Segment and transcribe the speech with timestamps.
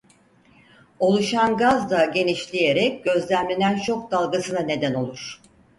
[0.99, 5.41] Oluşan gaz da genişleyerek gözlemlenen şok dalgasına neden olur.